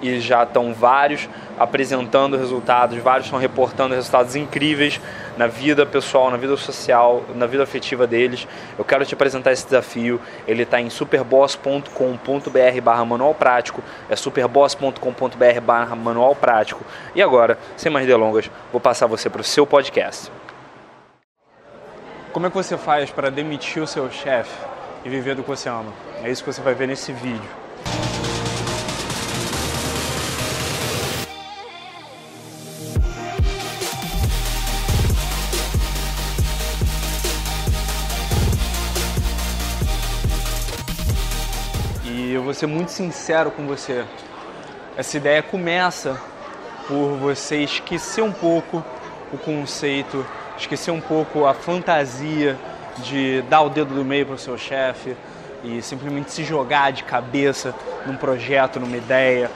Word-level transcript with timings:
e 0.00 0.20
já 0.20 0.42
estão 0.42 0.72
vários 0.72 1.28
apresentando 1.58 2.36
resultados, 2.36 2.98
vários 2.98 3.26
estão 3.26 3.38
reportando 3.38 3.94
resultados 3.94 4.36
incríveis 4.36 5.00
na 5.36 5.46
vida 5.46 5.84
pessoal, 5.86 6.30
na 6.30 6.36
vida 6.36 6.56
social, 6.56 7.24
na 7.34 7.46
vida 7.46 7.62
afetiva 7.62 8.06
deles. 8.06 8.46
Eu 8.78 8.84
quero 8.84 9.04
te 9.04 9.14
apresentar 9.14 9.52
esse 9.52 9.64
desafio. 9.64 10.20
Ele 10.46 10.62
está 10.62 10.80
em 10.80 10.90
superboss.com.br 10.90 12.80
barra 12.82 13.04
manual 13.04 13.34
prático. 13.34 13.82
É 14.08 14.16
superboss.com.br 14.16 15.60
barra 15.62 15.94
manual 15.94 16.34
prático. 16.34 16.84
E 17.14 17.22
agora, 17.22 17.58
sem 17.76 17.90
mais 17.90 18.06
delongas, 18.06 18.50
vou 18.72 18.80
passar 18.80 19.06
você 19.06 19.28
para 19.30 19.40
o 19.40 19.44
seu 19.44 19.66
podcast. 19.66 20.30
Como 22.32 22.46
é 22.46 22.50
que 22.50 22.56
você 22.56 22.76
faz 22.76 23.10
para 23.10 23.30
demitir 23.30 23.82
o 23.82 23.86
seu 23.86 24.10
chefe 24.10 24.54
e 25.04 25.08
viver 25.08 25.34
do 25.34 25.42
que 25.42 25.48
você 25.48 25.68
ama? 25.68 25.92
É 26.22 26.30
isso 26.30 26.44
que 26.44 26.52
você 26.52 26.60
vai 26.60 26.74
ver 26.74 26.86
nesse 26.86 27.12
vídeo. 27.12 27.67
Ser 42.58 42.66
muito 42.66 42.90
sincero 42.90 43.52
com 43.52 43.68
você. 43.68 44.04
Essa 44.96 45.16
ideia 45.16 45.40
começa 45.40 46.20
por 46.88 47.16
você 47.16 47.58
esquecer 47.58 48.20
um 48.20 48.32
pouco 48.32 48.82
o 49.32 49.38
conceito, 49.38 50.26
esquecer 50.58 50.90
um 50.90 51.00
pouco 51.00 51.46
a 51.46 51.54
fantasia 51.54 52.58
de 52.96 53.42
dar 53.42 53.60
o 53.60 53.68
dedo 53.68 53.94
do 53.94 54.04
meio 54.04 54.26
para 54.26 54.34
o 54.34 54.38
seu 54.38 54.58
chefe 54.58 55.16
e 55.62 55.80
simplesmente 55.80 56.32
se 56.32 56.42
jogar 56.42 56.90
de 56.90 57.04
cabeça 57.04 57.72
num 58.04 58.16
projeto, 58.16 58.80
numa 58.80 58.96
ideia, 58.96 59.48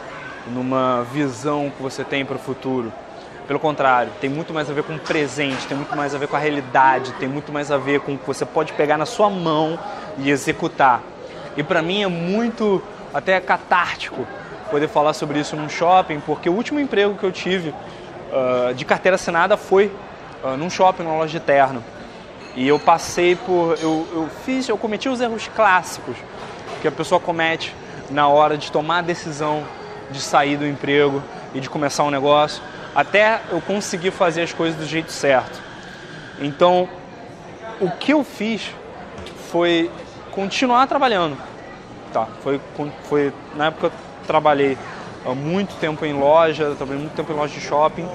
numa 0.47 1.03
visão 1.13 1.73
que 1.77 1.83
você 1.83 2.05
tem 2.05 2.25
para 2.25 2.37
o 2.37 2.39
futuro. 2.39 2.93
Pelo 3.49 3.59
contrário, 3.59 4.13
tem 4.21 4.31
muito 4.31 4.55
mais 4.55 4.71
a 4.71 4.73
ver 4.73 4.85
com 4.85 4.95
o 4.95 5.01
presente, 5.01 5.67
tem 5.67 5.77
muito 5.77 5.97
mais 5.97 6.15
a 6.15 6.19
ver 6.19 6.29
com 6.29 6.37
a 6.37 6.39
realidade, 6.39 7.13
tem 7.15 7.29
muito 7.29 7.51
mais 7.53 7.73
a 7.73 7.79
ver 7.79 7.99
com 7.99 8.15
o 8.15 8.19
que 8.19 8.27
você 8.29 8.47
pode 8.47 8.73
pegar 8.75 8.97
na 8.97 9.07
sua 9.07 9.29
mão 9.29 9.77
e 10.19 10.31
executar. 10.31 11.03
E 11.57 11.63
para 11.63 11.83
mim 11.83 12.03
é 12.03 12.07
muito 12.07 12.83
até 13.13 13.41
catártico 13.41 14.27
poder 14.71 14.89
falar 14.89 15.13
sobre 15.13 15.39
isso 15.39 15.55
num 15.55 15.69
shopping, 15.69 16.21
porque 16.21 16.49
o 16.49 16.53
último 16.53 16.81
emprego 16.81 17.15
que 17.15 17.25
eu 17.25 17.33
tive 17.33 17.69
uh, 17.71 18.75
de 18.75 18.85
carteira 18.85 19.17
assinada 19.17 19.57
foi 19.57 19.93
uh, 20.43 20.57
num 20.57 20.71
shopping, 20.71 21.03
numa 21.03 21.17
loja 21.17 21.39
de 21.39 21.45
terno. 21.45 21.85
E 22.55 22.67
eu 22.67 22.79
passei 22.79 23.37
por. 23.37 23.79
Eu, 23.81 24.07
eu 24.13 24.29
fiz, 24.45 24.69
eu 24.69 24.77
cometi 24.77 25.09
os 25.09 25.21
erros 25.21 25.49
clássicos 25.55 26.17
que 26.81 26.89
a 26.89 26.93
pessoa 26.93 27.21
comete 27.21 27.75
na 28.11 28.29
hora 28.29 28.59
de 28.59 28.71
tomar 28.71 28.99
a 28.99 29.03
decisão 29.03 29.65
de 30.11 30.21
sair 30.21 30.57
do 30.57 30.67
emprego 30.67 31.23
e 31.55 31.61
de 31.61 31.69
começar 31.69 32.05
um 32.05 32.11
negócio, 32.11 32.63
até 32.95 33.41
eu 33.51 33.61
conseguir 33.61 34.11
fazer 34.11 34.43
as 34.43 34.53
coisas 34.53 34.79
do 34.79 34.87
jeito 34.87 35.11
certo. 35.11 35.61
Então, 36.41 36.89
o 37.81 37.91
que 37.91 38.13
eu 38.13 38.23
fiz 38.25 38.71
foi 39.51 39.91
continuar 40.31 40.87
trabalhando. 40.87 41.37
Tá, 42.13 42.29
foi, 42.43 42.61
foi 43.05 43.33
na 43.55 43.67
época 43.67 43.87
eu 43.87 43.93
trabalhei 44.27 44.77
há 45.25 45.35
muito 45.35 45.75
tempo 45.77 46.05
em 46.05 46.13
loja, 46.13 46.75
trabalhei 46.77 47.01
muito 47.01 47.15
tempo 47.15 47.33
em 47.33 47.37
loja 47.37 47.55
de 47.55 47.61
shopping. 47.61 48.07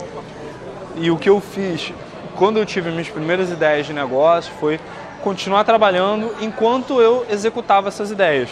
E 0.95 1.09
o 1.09 1.17
que 1.17 1.29
eu 1.29 1.41
fiz 1.41 1.91
quando 2.35 2.57
eu 2.57 2.65
tive 2.65 2.91
minhas 2.91 3.09
primeiras 3.09 3.49
ideias 3.49 3.87
de 3.87 3.93
negócio 3.93 4.53
foi 4.59 4.79
continuar 5.23 5.63
trabalhando 5.63 6.35
enquanto 6.39 7.01
eu 7.01 7.25
executava 7.29 7.87
essas 7.87 8.11
ideias. 8.11 8.49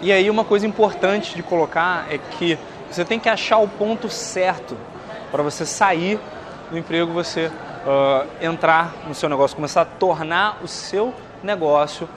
E 0.00 0.10
aí 0.10 0.28
uma 0.30 0.44
coisa 0.44 0.66
importante 0.66 1.34
de 1.34 1.42
colocar 1.42 2.06
é 2.10 2.18
que 2.18 2.58
você 2.90 3.04
tem 3.04 3.18
que 3.18 3.28
achar 3.28 3.58
o 3.58 3.68
ponto 3.68 4.08
certo 4.08 4.76
para 5.30 5.42
você 5.42 5.66
sair 5.66 6.18
do 6.70 6.78
emprego, 6.78 7.12
você 7.12 7.46
uh, 7.46 8.26
entrar 8.40 8.94
no 9.06 9.14
seu 9.14 9.28
negócio, 9.28 9.54
começar 9.54 9.82
a 9.82 9.84
tornar 9.84 10.58
o 10.62 10.68
seu 10.68 11.12
negócio 11.42 12.08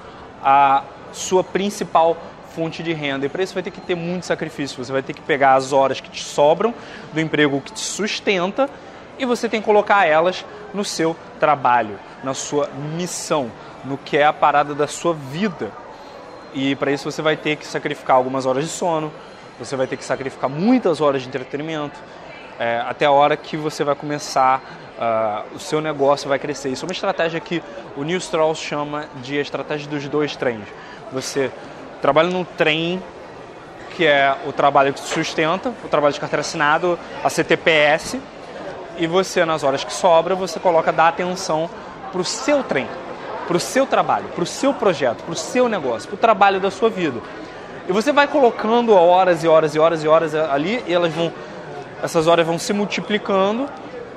a 0.41 0.83
sua 1.11 1.43
principal 1.43 2.17
fonte 2.55 2.83
de 2.83 2.93
renda. 2.93 3.25
E 3.25 3.29
para 3.29 3.43
isso 3.43 3.53
vai 3.53 3.63
ter 3.63 3.71
que 3.71 3.81
ter 3.81 3.95
muito 3.95 4.25
sacrifício. 4.25 4.83
Você 4.83 4.91
vai 4.91 5.01
ter 5.01 5.13
que 5.13 5.21
pegar 5.21 5.55
as 5.55 5.71
horas 5.71 5.99
que 5.99 6.09
te 6.09 6.23
sobram 6.23 6.73
do 7.13 7.19
emprego 7.19 7.61
que 7.61 7.71
te 7.71 7.79
sustenta 7.79 8.69
e 9.17 9.25
você 9.25 9.49
tem 9.49 9.59
que 9.59 9.65
colocar 9.65 10.05
elas 10.05 10.45
no 10.73 10.83
seu 10.83 11.15
trabalho, 11.39 11.99
na 12.23 12.33
sua 12.33 12.69
missão, 12.95 13.51
no 13.83 13.97
que 13.97 14.17
é 14.17 14.25
a 14.25 14.33
parada 14.33 14.73
da 14.73 14.87
sua 14.87 15.13
vida. 15.13 15.71
E 16.53 16.75
para 16.75 16.91
isso 16.91 17.09
você 17.09 17.21
vai 17.21 17.37
ter 17.37 17.57
que 17.57 17.67
sacrificar 17.67 18.15
algumas 18.15 18.45
horas 18.45 18.63
de 18.63 18.69
sono, 18.69 19.11
você 19.59 19.75
vai 19.75 19.87
ter 19.87 19.97
que 19.97 20.05
sacrificar 20.05 20.49
muitas 20.49 21.01
horas 21.01 21.21
de 21.21 21.27
entretenimento, 21.27 21.99
é, 22.59 22.83
até 22.85 23.05
a 23.05 23.11
hora 23.11 23.37
que 23.37 23.55
você 23.55 23.85
vai 23.85 23.95
começar, 23.95 24.61
uh, 24.99 25.55
o 25.55 25.59
seu 25.59 25.79
negócio 25.79 26.27
vai 26.27 26.37
crescer. 26.37 26.69
Isso 26.69 26.83
é 26.83 26.87
uma 26.87 26.91
estratégia 26.91 27.39
que 27.39 27.63
o 27.95 28.03
Neil 28.03 28.17
Strauss 28.17 28.59
chama 28.59 29.05
de 29.23 29.37
estratégia 29.37 29.89
dos 29.89 30.05
dois 30.09 30.35
trens. 30.35 30.65
Você 31.13 31.49
trabalha 32.01 32.29
no 32.29 32.43
trem, 32.43 33.01
que 33.95 34.05
é 34.05 34.35
o 34.45 34.51
trabalho 34.51 34.93
que 34.93 34.99
sustenta, 34.99 35.73
o 35.83 35.87
trabalho 35.87 36.13
de 36.13 36.19
carteira 36.19 36.41
assinada, 36.41 36.99
a 37.23 37.29
CTPS, 37.29 38.19
e 38.97 39.07
você, 39.07 39.45
nas 39.45 39.63
horas 39.63 39.85
que 39.85 39.93
sobra, 39.93 40.35
você 40.35 40.59
coloca 40.59 40.91
dar 40.91 41.07
atenção 41.07 41.69
para 42.11 42.19
o 42.19 42.25
seu 42.25 42.61
trem, 42.61 42.87
para 43.47 43.55
o 43.55 43.59
seu 43.59 43.85
trabalho, 43.85 44.27
para 44.35 44.43
o 44.43 44.45
seu 44.45 44.73
projeto, 44.73 45.23
para 45.23 45.31
o 45.31 45.35
seu 45.35 45.69
negócio, 45.69 46.09
para 46.09 46.15
o 46.15 46.19
trabalho 46.19 46.59
da 46.59 46.69
sua 46.69 46.89
vida. 46.89 47.21
E 47.87 47.93
você 47.93 48.11
vai 48.11 48.27
colocando 48.27 48.93
horas 48.93 49.43
e 49.43 49.47
horas 49.47 49.73
e 49.73 49.79
horas 49.79 50.03
e 50.03 50.07
horas 50.07 50.35
ali, 50.35 50.83
e 50.85 50.93
elas 50.93 51.13
vão 51.13 51.31
essas 52.01 52.27
horas 52.27 52.45
vão 52.45 52.57
se 52.57 52.73
multiplicando 52.73 53.67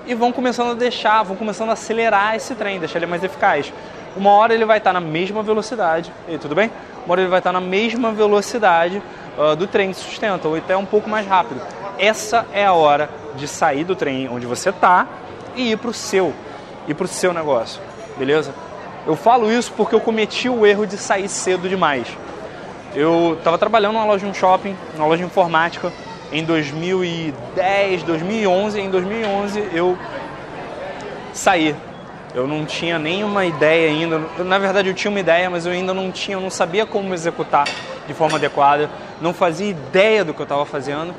e 0.06 0.14
vão 0.14 0.32
começando 0.32 0.70
a 0.70 0.74
deixar, 0.74 1.22
vão 1.22 1.36
começando 1.36 1.70
a 1.70 1.72
acelerar 1.72 2.34
esse 2.34 2.54
trem, 2.54 2.78
deixar 2.78 2.98
ele 2.98 3.06
mais 3.06 3.22
eficaz. 3.22 3.72
Uma 4.16 4.30
hora 4.30 4.54
ele 4.54 4.64
vai 4.64 4.78
estar 4.78 4.92
na 4.92 5.00
mesma 5.00 5.42
velocidade, 5.42 6.12
e 6.28 6.36
tudo 6.38 6.54
bem? 6.54 6.70
Uma 7.04 7.12
hora 7.12 7.20
ele 7.22 7.30
vai 7.30 7.40
estar 7.40 7.52
na 7.52 7.60
mesma 7.60 8.12
velocidade 8.12 9.02
uh, 9.38 9.56
do 9.56 9.66
trem 9.66 9.90
que 9.90 9.96
sustenta, 9.96 10.48
ou 10.48 10.56
até 10.56 10.76
um 10.76 10.84
pouco 10.84 11.08
mais 11.08 11.26
rápido. 11.26 11.60
Essa 11.98 12.46
é 12.52 12.66
a 12.66 12.72
hora 12.72 13.08
de 13.36 13.48
sair 13.48 13.84
do 13.84 13.96
trem 13.96 14.28
onde 14.28 14.46
você 14.46 14.70
está 14.70 15.06
e 15.54 15.72
ir 15.72 15.78
para 15.78 15.90
o 15.90 15.94
seu, 15.94 16.34
ir 16.86 16.94
para 16.94 17.04
o 17.04 17.08
seu 17.08 17.32
negócio, 17.32 17.80
beleza? 18.18 18.54
Eu 19.06 19.16
falo 19.16 19.50
isso 19.50 19.72
porque 19.76 19.94
eu 19.94 20.00
cometi 20.00 20.48
o 20.48 20.64
erro 20.66 20.86
de 20.86 20.96
sair 20.96 21.28
cedo 21.28 21.68
demais. 21.68 22.06
Eu 22.94 23.36
estava 23.38 23.56
trabalhando 23.56 23.94
numa 23.94 24.04
loja 24.04 24.24
de 24.24 24.30
um 24.30 24.34
shopping, 24.34 24.76
numa 24.94 25.06
loja 25.06 25.22
de 25.22 25.26
informática, 25.26 25.92
em 26.32 26.44
2010, 26.44 28.02
2011. 28.02 28.80
Em 28.80 28.90
2011 28.90 29.68
eu 29.72 29.98
saí. 31.32 31.76
Eu 32.34 32.46
não 32.46 32.64
tinha 32.64 32.98
nenhuma 32.98 33.44
ideia 33.44 33.90
ainda. 33.90 34.20
Na 34.38 34.58
verdade, 34.58 34.88
eu 34.88 34.94
tinha 34.94 35.10
uma 35.10 35.20
ideia, 35.20 35.50
mas 35.50 35.66
eu 35.66 35.72
ainda 35.72 35.92
não 35.92 36.10
tinha, 36.10 36.36
eu 36.36 36.40
não 36.40 36.48
sabia 36.48 36.86
como 36.86 37.12
executar 37.12 37.68
de 38.06 38.14
forma 38.14 38.38
adequada. 38.38 38.88
Não 39.20 39.34
fazia 39.34 39.68
ideia 39.68 40.24
do 40.24 40.32
que 40.32 40.40
eu 40.40 40.44
estava 40.44 40.64
fazendo. 40.64 41.14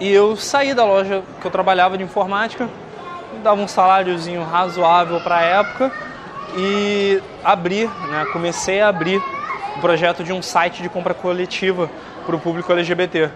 E 0.00 0.12
eu 0.12 0.36
saí 0.36 0.74
da 0.74 0.84
loja 0.84 1.22
que 1.40 1.46
eu 1.46 1.50
trabalhava 1.50 1.96
de 1.96 2.04
informática, 2.04 2.68
dava 3.42 3.60
um 3.60 3.68
saláriozinho 3.68 4.42
razoável 4.42 5.20
para 5.20 5.38
a 5.38 5.42
época 5.42 5.92
e 6.56 7.20
abri, 7.44 7.86
né, 7.86 8.26
comecei 8.32 8.80
a 8.80 8.88
abrir 8.88 9.20
o 9.76 9.80
projeto 9.80 10.24
de 10.24 10.32
um 10.32 10.40
site 10.40 10.82
de 10.82 10.88
compra 10.88 11.14
coletiva 11.14 11.90
para 12.24 12.34
o 12.34 12.38
público 12.38 12.72
LGBT. 12.72 13.30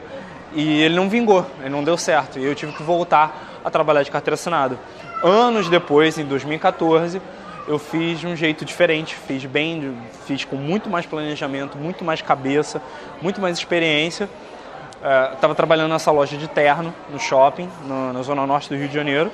E 0.54 0.82
ele 0.82 0.94
não 0.94 1.08
vingou, 1.08 1.46
ele 1.60 1.70
não 1.70 1.82
deu 1.82 1.96
certo. 1.96 2.38
E 2.38 2.44
eu 2.44 2.54
tive 2.54 2.72
que 2.72 2.82
voltar 2.82 3.60
a 3.64 3.70
trabalhar 3.70 4.02
de 4.02 4.10
carteira 4.10 4.34
assinada. 4.34 4.78
Anos 5.22 5.68
depois, 5.68 6.18
em 6.18 6.24
2014, 6.24 7.20
eu 7.66 7.78
fiz 7.78 8.18
de 8.18 8.26
um 8.26 8.34
jeito 8.34 8.64
diferente, 8.64 9.14
fiz 9.14 9.44
bem, 9.44 9.96
fiz 10.26 10.44
com 10.44 10.56
muito 10.56 10.90
mais 10.90 11.06
planejamento, 11.06 11.78
muito 11.78 12.04
mais 12.04 12.20
cabeça, 12.20 12.82
muito 13.20 13.40
mais 13.40 13.56
experiência. 13.56 14.28
Estava 15.32 15.52
uh, 15.52 15.56
trabalhando 15.56 15.90
nessa 15.90 16.10
loja 16.10 16.36
de 16.36 16.48
terno 16.48 16.94
no 17.10 17.18
shopping, 17.18 17.68
no, 17.84 18.12
na 18.12 18.22
zona 18.22 18.46
norte 18.46 18.68
do 18.68 18.76
Rio 18.76 18.88
de 18.88 18.94
Janeiro, 18.94 19.30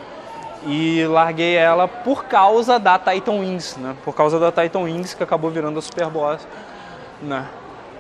e 0.67 1.05
larguei 1.06 1.56
ela 1.56 1.87
por 1.87 2.25
causa 2.25 2.79
da 2.79 2.99
Titan 2.99 3.32
Wings, 3.32 3.76
né? 3.76 3.94
Por 4.05 4.14
causa 4.14 4.38
da 4.38 4.50
Titan 4.50 4.81
Wings 4.81 5.14
que 5.14 5.23
acabou 5.23 5.50
virando 5.50 5.79
a 5.79 5.82
Superboss, 5.82 6.47
né? 7.23 7.47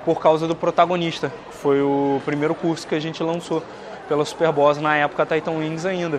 Por 0.08 0.20
causa 0.20 0.48
do 0.48 0.56
protagonista, 0.56 1.30
foi 1.50 1.82
o 1.82 2.18
primeiro 2.24 2.54
curso 2.54 2.86
que 2.86 2.94
a 2.94 2.98
gente 2.98 3.22
lançou 3.22 3.62
pela 4.08 4.24
Superboss 4.24 4.78
na 4.78 4.96
época 4.96 5.26
Titan 5.26 5.50
Wings 5.50 5.84
ainda. 5.84 6.18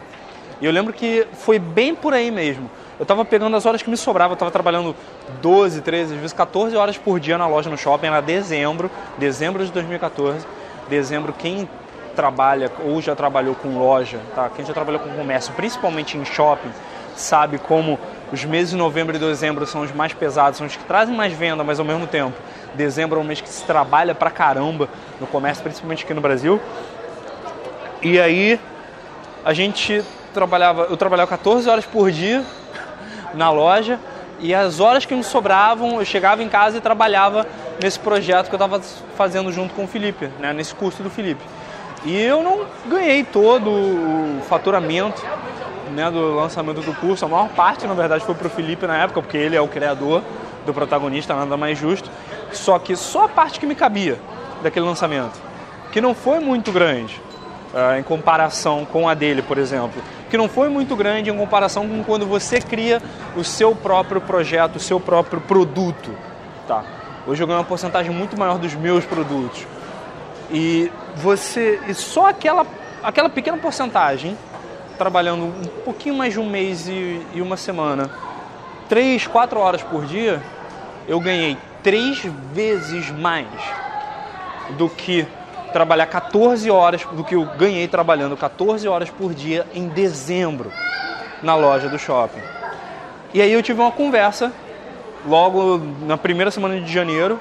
E 0.61 0.65
eu 0.67 0.71
lembro 0.71 0.93
que 0.93 1.25
foi 1.33 1.57
bem 1.57 1.95
por 1.95 2.13
aí 2.13 2.29
mesmo. 2.29 2.69
Eu 2.99 3.01
estava 3.01 3.25
pegando 3.25 3.57
as 3.57 3.65
horas 3.65 3.81
que 3.81 3.89
me 3.89 3.97
sobravam, 3.97 4.33
eu 4.33 4.35
estava 4.35 4.51
trabalhando 4.51 4.95
12, 5.41 5.81
13, 5.81 6.13
às 6.13 6.19
vezes 6.19 6.33
14 6.33 6.75
horas 6.75 6.99
por 6.99 7.19
dia 7.19 7.35
na 7.35 7.47
loja 7.47 7.67
no 7.67 7.75
shopping, 7.79 8.05
era 8.05 8.21
dezembro, 8.21 8.91
dezembro 9.17 9.65
de 9.65 9.71
2014. 9.71 10.45
Dezembro, 10.87 11.33
quem 11.33 11.67
trabalha 12.15 12.71
ou 12.85 13.01
já 13.01 13.15
trabalhou 13.15 13.55
com 13.55 13.79
loja, 13.79 14.19
tá? 14.35 14.51
quem 14.55 14.63
já 14.63 14.71
trabalhou 14.71 14.99
com 14.99 15.09
comércio, 15.09 15.51
principalmente 15.55 16.15
em 16.15 16.23
shopping, 16.23 16.69
sabe 17.15 17.57
como 17.57 17.97
os 18.31 18.45
meses 18.45 18.69
de 18.69 18.77
novembro 18.77 19.15
e 19.15 19.19
dezembro 19.19 19.65
são 19.65 19.81
os 19.81 19.91
mais 19.91 20.13
pesados, 20.13 20.59
são 20.59 20.67
os 20.67 20.75
que 20.75 20.83
trazem 20.83 21.15
mais 21.15 21.33
venda, 21.33 21.63
mas 21.63 21.79
ao 21.79 21.85
mesmo 21.85 22.05
tempo, 22.05 22.37
dezembro 22.75 23.19
é 23.19 23.21
um 23.21 23.25
mês 23.25 23.41
que 23.41 23.49
se 23.49 23.63
trabalha 23.63 24.13
pra 24.15 24.29
caramba 24.29 24.89
no 25.19 25.27
comércio, 25.27 25.63
principalmente 25.63 26.03
aqui 26.03 26.13
no 26.13 26.21
Brasil. 26.21 26.59
E 28.01 28.19
aí 28.19 28.59
a 29.43 29.53
gente 29.53 30.03
trabalhava, 30.33 30.83
eu 30.83 30.97
trabalhava 30.97 31.29
14 31.29 31.69
horas 31.69 31.85
por 31.85 32.11
dia 32.11 32.43
na 33.33 33.49
loja 33.51 33.99
e 34.39 34.53
as 34.53 34.79
horas 34.79 35.05
que 35.05 35.13
me 35.13 35.23
sobravam 35.23 35.99
eu 35.99 36.05
chegava 36.05 36.41
em 36.41 36.49
casa 36.49 36.77
e 36.77 36.81
trabalhava 36.81 37.45
nesse 37.81 37.99
projeto 37.99 38.47
que 38.47 38.55
eu 38.55 38.57
estava 38.57 38.79
fazendo 39.15 39.51
junto 39.51 39.73
com 39.73 39.83
o 39.83 39.87
Felipe, 39.87 40.29
né, 40.39 40.53
nesse 40.53 40.73
curso 40.73 41.03
do 41.03 41.09
Felipe. 41.09 41.43
E 42.05 42.17
eu 42.17 42.41
não 42.41 42.65
ganhei 42.87 43.23
todo 43.23 43.69
o 43.69 44.41
faturamento 44.47 45.21
né, 45.91 46.09
do 46.09 46.35
lançamento 46.35 46.81
do 46.81 46.93
curso, 46.93 47.25
a 47.25 47.27
maior 47.27 47.49
parte 47.49 47.85
na 47.85 47.93
verdade 47.93 48.23
foi 48.23 48.35
para 48.35 48.47
o 48.47 48.49
Felipe 48.49 48.85
na 48.87 48.97
época, 48.97 49.21
porque 49.21 49.37
ele 49.37 49.55
é 49.55 49.61
o 49.61 49.67
criador 49.67 50.23
do 50.65 50.73
protagonista, 50.73 51.33
nada 51.35 51.57
mais 51.57 51.77
justo. 51.77 52.09
Só 52.51 52.79
que 52.79 52.95
só 52.95 53.25
a 53.25 53.29
parte 53.29 53.59
que 53.59 53.65
me 53.65 53.75
cabia 53.75 54.19
daquele 54.61 54.85
lançamento, 54.85 55.39
que 55.91 56.01
não 56.01 56.13
foi 56.13 56.39
muito 56.39 56.71
grande, 56.71 57.21
Uh, 57.71 57.99
em 57.99 58.01
comparação 58.01 58.83
com 58.83 59.07
a 59.07 59.13
dele, 59.13 59.43
por 59.43 59.59
exemplo, 59.59 60.01
que 60.27 60.35
não 60.35 60.49
foi 60.49 60.69
muito 60.69 60.95
grande 60.95 61.29
em 61.29 61.37
comparação 61.37 61.87
com 61.87 62.03
quando 62.03 62.25
você 62.25 62.59
cria 62.59 62.99
o 63.35 63.43
seu 63.43 63.75
próprio 63.75 64.19
projeto, 64.19 64.77
o 64.77 64.79
seu 64.79 64.99
próprio 64.99 65.39
produto. 65.39 66.09
Tá? 66.67 66.83
Hoje 67.27 67.43
eu 67.43 67.45
ganho 67.45 67.59
uma 67.59 67.65
porcentagem 67.65 68.11
muito 68.11 68.35
maior 68.35 68.57
dos 68.57 68.73
meus 68.73 69.05
produtos. 69.05 69.67
E 70.49 70.91
você. 71.15 71.79
E 71.87 71.93
só 71.93 72.29
aquela, 72.29 72.65
aquela 73.03 73.29
pequena 73.29 73.57
porcentagem, 73.57 74.35
trabalhando 74.97 75.43
um 75.43 75.83
pouquinho 75.85 76.15
mais 76.15 76.33
de 76.33 76.39
um 76.39 76.49
mês 76.49 76.87
e, 76.87 77.21
e 77.35 77.39
uma 77.39 77.55
semana, 77.55 78.09
três, 78.87 79.27
quatro 79.27 79.59
horas 79.59 79.83
por 79.83 80.07
dia, 80.07 80.41
eu 81.07 81.19
ganhei 81.19 81.55
três 81.83 82.21
vezes 82.53 83.09
mais 83.11 83.47
do 84.77 84.89
que 84.89 85.25
trabalhar 85.71 86.07
14 86.07 86.69
horas 86.69 87.05
do 87.05 87.23
que 87.23 87.35
eu 87.35 87.45
ganhei 87.57 87.87
trabalhando 87.87 88.35
14 88.35 88.87
horas 88.87 89.09
por 89.09 89.33
dia 89.33 89.65
em 89.73 89.87
dezembro 89.87 90.71
na 91.41 91.55
loja 91.55 91.87
do 91.87 91.97
shopping. 91.97 92.41
E 93.33 93.41
aí 93.41 93.51
eu 93.51 93.61
tive 93.61 93.79
uma 93.79 93.91
conversa 93.91 94.51
logo 95.25 95.79
na 96.01 96.17
primeira 96.17 96.51
semana 96.51 96.79
de 96.79 96.91
janeiro 96.91 97.39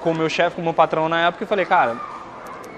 com 0.00 0.10
o 0.10 0.14
meu 0.14 0.28
chefe, 0.28 0.56
com 0.56 0.62
o 0.62 0.64
meu 0.64 0.74
patrão 0.74 1.08
na 1.08 1.26
época 1.26 1.44
e 1.44 1.46
falei, 1.46 1.64
cara, 1.64 1.96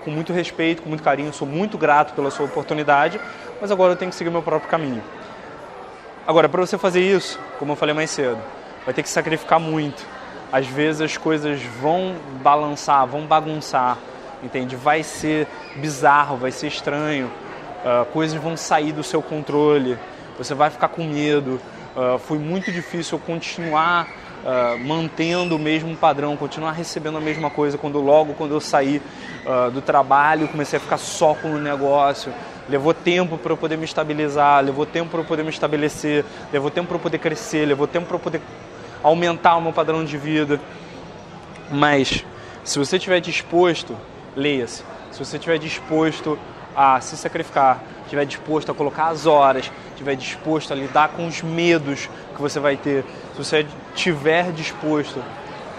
com 0.05 0.11
muito 0.11 0.33
respeito, 0.33 0.83
com 0.83 0.89
muito 0.89 1.03
carinho, 1.03 1.33
sou 1.33 1.47
muito 1.47 1.79
grato 1.79 2.13
pela 2.15 2.31
sua 2.31 2.47
oportunidade, 2.47 3.21
mas 3.61 3.71
agora 3.71 3.93
eu 3.93 3.97
tenho 3.97 4.11
que 4.11 4.17
seguir 4.17 4.31
meu 4.31 4.43
próprio 4.43 4.69
caminho. 4.69 5.03
Agora, 6.27 6.49
para 6.49 6.61
você 6.61 6.77
fazer 6.77 7.01
isso, 7.01 7.39
como 7.59 7.73
eu 7.73 7.77
falei 7.77 7.95
mais 7.95 8.11
cedo, 8.11 8.39
vai 8.85 8.95
ter 8.95 9.03
que 9.03 9.09
sacrificar 9.09 9.59
muito. 9.59 10.05
Às 10.53 10.67
vezes 10.67 11.01
as 11.01 11.17
coisas 11.17 11.63
vão 11.81 12.15
balançar, 12.43 13.07
vão 13.07 13.23
bagunçar, 13.23 13.97
entende? 14.43 14.77
Vai 14.77 15.03
ser 15.03 15.49
bizarro, 15.77 16.37
vai 16.37 16.53
ser 16.53 16.67
estranho, 16.67 17.31
uh, 17.83 18.05
coisas 18.13 18.39
vão 18.39 18.55
sair 18.55 18.93
do 18.93 19.03
seu 19.03 19.23
controle, 19.23 19.99
você 20.37 20.53
vai 20.53 20.69
ficar 20.69 20.89
com 20.89 21.05
medo. 21.05 21.59
Uh, 21.97 22.19
foi 22.19 22.39
muito 22.39 22.71
difícil 22.71 23.17
eu 23.17 23.25
continuar 23.25 24.07
uh, 24.45 24.79
mantendo 24.87 25.57
o 25.57 25.59
mesmo 25.59 25.97
padrão, 25.97 26.37
continuar 26.37 26.73
recebendo 26.73 27.17
a 27.17 27.21
mesma 27.21 27.49
coisa 27.49 27.79
quando 27.79 27.99
logo 27.99 28.35
quando 28.35 28.53
eu 28.53 28.61
saí 28.61 29.01
do 29.73 29.83
trabalho 29.83 30.47
comecei 30.47 30.77
a 30.77 30.81
ficar 30.81 30.99
só 30.99 31.35
com 31.35 31.49
o 31.49 31.59
negócio. 31.59 32.33
Levou 32.69 32.95
tempo 32.95 33.37
para 33.37 33.53
eu 33.53 33.57
poder 33.57 33.77
me 33.77 33.85
estabilizar, 33.85 34.63
levou 34.63 34.87
tempo 34.87 35.11
para 35.11 35.19
eu 35.19 35.25
poder 35.25 35.43
me 35.43 35.51
estabelecer, 35.51 36.25
levou 36.53 36.71
tempo 36.71 36.87
para 36.87 36.97
eu 36.97 37.01
poder 37.01 37.19
crescer, 37.19 37.67
levou 37.67 37.89
tempo 37.89 38.07
para 38.07 38.15
eu 38.15 38.21
poder 38.21 38.41
aumentar 39.03 39.57
o 39.57 39.61
meu 39.61 39.73
padrão 39.73 40.05
de 40.05 40.17
vida. 40.17 40.61
Mas 41.71 42.25
se 42.65 42.79
você 42.79 42.97
estiver 42.97 43.21
disposto 43.21 43.97
leia-se. 44.37 44.83
Se 45.11 45.19
você 45.19 45.37
estiver 45.37 45.59
disposto 45.59 46.39
a 46.75 47.01
se 47.01 47.17
sacrificar, 47.17 47.83
estiver 48.05 48.25
disposto 48.25 48.73
a 48.73 48.75
colocar 48.75 49.09
as 49.09 49.27
horas, 49.27 49.71
estiver 49.91 50.17
disposto 50.17 50.73
a 50.73 50.77
lidar 50.77 51.11
com 51.11 51.27
os 51.27 51.43
medos 51.43 52.09
que 52.35 52.41
você 52.41 52.59
vai 52.59 52.77
ter, 52.77 53.05
se 53.33 53.39
você 53.39 53.67
estiver 53.95 54.53
disposto 54.53 55.23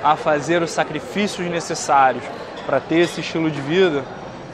a 0.04 0.16
fazer 0.16 0.62
os 0.62 0.72
sacrifícios 0.72 1.50
necessários 1.50 2.24
para 2.66 2.80
ter 2.80 3.00
esse 3.00 3.22
estilo 3.22 3.50
de 3.50 3.60
vida, 3.62 4.04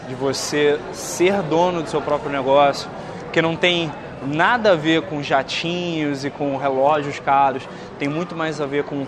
de 0.08 0.16
você 0.16 0.80
ser 0.94 1.42
dono 1.44 1.84
do 1.84 1.90
seu 1.90 2.02
próprio 2.02 2.32
negócio, 2.32 2.90
que 3.34 3.42
não 3.42 3.56
tem 3.56 3.92
nada 4.26 4.72
a 4.72 4.76
ver 4.76 5.04
com 5.04 5.22
jatinhos 5.24 6.26
e 6.26 6.30
com 6.30 6.58
relógios 6.58 7.20
caros, 7.20 7.68
tem 7.98 8.08
muito 8.08 8.36
mais 8.36 8.60
a 8.60 8.66
ver 8.66 8.84
com 8.84 9.06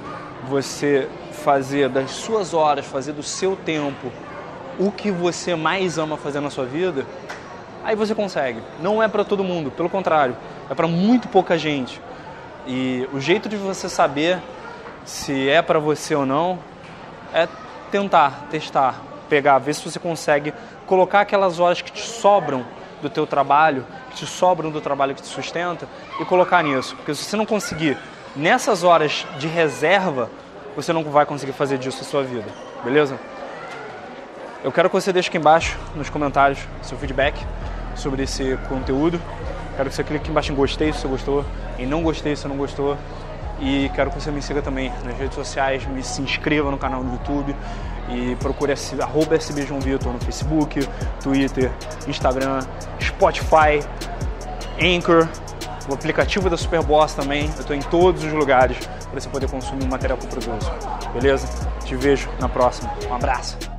você 0.47 1.07
fazer 1.31 1.89
das 1.89 2.11
suas 2.11 2.53
horas, 2.53 2.85
fazer 2.85 3.13
do 3.13 3.23
seu 3.23 3.55
tempo 3.55 4.11
o 4.79 4.91
que 4.91 5.11
você 5.11 5.55
mais 5.55 5.97
ama 5.97 6.17
fazer 6.17 6.39
na 6.39 6.49
sua 6.49 6.65
vida, 6.65 7.05
aí 7.83 7.95
você 7.95 8.15
consegue. 8.15 8.59
Não 8.81 9.01
é 9.01 9.07
para 9.07 9.23
todo 9.23 9.43
mundo, 9.43 9.71
pelo 9.71 9.89
contrário, 9.89 10.35
é 10.69 10.73
para 10.73 10.87
muito 10.87 11.27
pouca 11.27 11.57
gente. 11.57 12.01
E 12.65 13.07
o 13.11 13.19
jeito 13.19 13.49
de 13.49 13.55
você 13.55 13.89
saber 13.89 14.39
se 15.03 15.49
é 15.49 15.61
para 15.61 15.79
você 15.79 16.15
ou 16.15 16.25
não 16.25 16.59
é 17.33 17.47
tentar, 17.91 18.47
testar, 18.49 19.01
pegar, 19.27 19.57
ver 19.57 19.73
se 19.73 19.83
você 19.83 19.99
consegue 19.99 20.53
colocar 20.85 21.21
aquelas 21.21 21.59
horas 21.59 21.81
que 21.81 21.91
te 21.91 22.01
sobram 22.01 22.65
do 23.01 23.09
teu 23.09 23.25
trabalho, 23.25 23.85
que 24.09 24.17
te 24.17 24.25
sobram 24.25 24.69
do 24.69 24.79
trabalho 24.79 25.15
que 25.15 25.21
te 25.21 25.27
sustenta 25.27 25.87
e 26.19 26.25
colocar 26.25 26.63
nisso. 26.63 26.95
Porque 26.95 27.13
se 27.13 27.23
você 27.23 27.35
não 27.35 27.45
conseguir 27.45 27.97
nessas 28.35 28.83
horas 28.83 29.25
de 29.37 29.47
reserva, 29.47 30.29
você 30.75 30.93
não 30.93 31.03
vai 31.03 31.25
conseguir 31.25 31.53
fazer 31.53 31.77
disso 31.77 32.01
a 32.01 32.03
sua 32.03 32.23
vida. 32.23 32.47
Beleza? 32.83 33.19
Eu 34.63 34.71
quero 34.71 34.89
que 34.89 34.93
você 34.93 35.11
deixe 35.11 35.29
aqui 35.29 35.37
embaixo 35.37 35.77
nos 35.95 36.09
comentários 36.09 36.59
seu 36.81 36.97
feedback 36.97 37.35
sobre 37.95 38.23
esse 38.23 38.57
conteúdo. 38.69 39.19
Quero 39.75 39.89
que 39.89 39.95
você 39.95 40.03
clique 40.03 40.21
aqui 40.23 40.31
embaixo 40.31 40.51
em 40.51 40.55
gostei 40.55 40.93
se 40.93 40.99
você 40.99 41.07
gostou, 41.07 41.45
em 41.79 41.85
não 41.85 42.03
gostei 42.03 42.35
se 42.35 42.43
você 42.43 42.47
não 42.47 42.57
gostou. 42.57 42.97
E 43.59 43.89
quero 43.93 44.09
que 44.09 44.19
você 44.19 44.31
me 44.31 44.41
siga 44.41 44.61
também 44.61 44.91
nas 45.03 45.17
redes 45.17 45.35
sociais, 45.35 45.85
me 45.85 46.03
se 46.03 46.21
inscreva 46.21 46.71
no 46.71 46.77
canal 46.77 47.03
do 47.03 47.11
YouTube 47.11 47.55
e 48.09 48.35
procure 48.37 48.73
arroba 48.99 49.35
SBJoãoVitor 49.35 50.11
no 50.13 50.19
Facebook, 50.19 50.87
Twitter, 51.21 51.71
Instagram, 52.07 52.61
Spotify, 53.01 53.81
Anchor, 54.81 55.27
o 55.89 55.93
aplicativo 55.93 56.49
da 56.49 56.57
Superboss 56.57 57.13
também. 57.13 57.45
Eu 57.55 57.61
estou 57.61 57.75
em 57.75 57.81
todos 57.81 58.23
os 58.23 58.33
lugares 58.33 58.77
para 59.09 59.19
você 59.19 59.29
poder 59.29 59.49
consumir 59.49 59.83
o 59.83 59.87
material 59.87 60.17
que 60.17 60.25
eu 60.25 60.29
produzo. 60.29 60.71
Beleza? 61.13 61.47
Te 61.85 61.95
vejo 61.95 62.29
na 62.39 62.49
próxima. 62.49 62.91
Um 63.09 63.13
abraço. 63.13 63.70